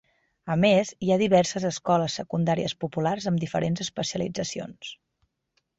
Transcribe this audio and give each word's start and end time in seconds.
A 0.53 0.53
més, 0.61 0.91
hi 1.07 1.11
ha 1.11 1.17
diverses 1.23 1.67
escoles 1.71 2.15
secundàries 2.21 2.75
populars 2.85 3.29
amb 3.33 3.45
diferents 3.47 3.87
especialitzacions. 3.87 4.95